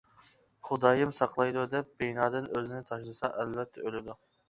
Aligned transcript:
خۇدايىم 0.69 1.13
ساقلايدۇ 1.19 1.67
دەپ 1.75 1.93
بىنادىن 2.01 2.51
ئۆزىنى 2.57 2.83
تاشلىسا 2.91 3.35
ئەلۋەتتە 3.41 3.89
ئۆلىدۇ. 3.89 4.23